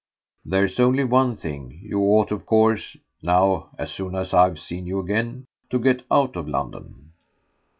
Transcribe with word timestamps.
There's 0.43 0.79
only 0.79 1.03
one 1.03 1.35
thing: 1.35 1.79
you 1.83 1.99
ought 2.01 2.31
of 2.31 2.47
course, 2.47 2.97
now, 3.21 3.69
as 3.77 3.91
soon 3.93 4.15
as 4.15 4.33
I've 4.33 4.57
seen 4.57 4.87
you 4.87 4.99
again, 4.99 5.45
to 5.69 5.77
get 5.77 6.01
out 6.09 6.35
of 6.35 6.47
London." 6.49 7.11